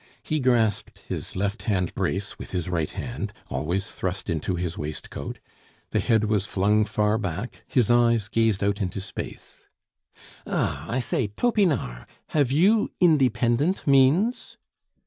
[0.23, 5.39] He grasped his left hand brace with his right hand, always thrust into his waistcoat;
[5.91, 9.67] the head was flung far back, his eyes gazed out into space.
[10.47, 10.89] "Ah!
[10.89, 14.57] I say, Topinard, have you independent means?"